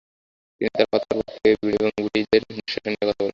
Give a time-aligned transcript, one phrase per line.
[0.61, 1.47] তিনি তার ফতোয়ার পক্ষে
[1.51, 3.29] এবং বৃটিশের দুঃশাসন নিয়ে কথা বলেন।